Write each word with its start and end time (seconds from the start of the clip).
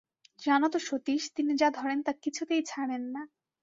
জান 0.39 0.61
তো 0.73 0.79
সতীশ, 0.79 1.23
তিনি 1.35 1.51
যা 1.55 1.67
ধরেন 1.71 1.99
তা 2.03 2.11
কিছুতেই 2.23 2.61
ছাড়েন 2.65 3.03
না। 3.15 3.21